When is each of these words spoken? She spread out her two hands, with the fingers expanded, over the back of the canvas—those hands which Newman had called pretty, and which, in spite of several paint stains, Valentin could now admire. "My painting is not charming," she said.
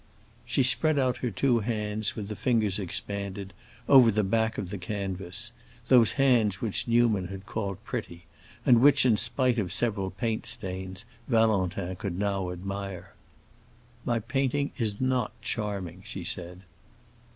She 0.45 0.63
spread 0.63 0.97
out 0.97 1.17
her 1.17 1.29
two 1.29 1.59
hands, 1.59 2.15
with 2.15 2.29
the 2.29 2.35
fingers 2.35 2.79
expanded, 2.79 3.53
over 3.87 4.09
the 4.09 4.23
back 4.23 4.57
of 4.57 4.71
the 4.71 4.79
canvas—those 4.79 6.13
hands 6.13 6.59
which 6.59 6.87
Newman 6.87 7.27
had 7.27 7.45
called 7.45 7.83
pretty, 7.83 8.25
and 8.65 8.81
which, 8.81 9.05
in 9.05 9.15
spite 9.15 9.59
of 9.59 9.71
several 9.71 10.09
paint 10.09 10.47
stains, 10.47 11.05
Valentin 11.27 11.95
could 11.97 12.17
now 12.17 12.49
admire. 12.49 13.13
"My 14.03 14.17
painting 14.17 14.71
is 14.77 14.99
not 14.99 15.39
charming," 15.39 16.01
she 16.03 16.23
said. 16.23 16.61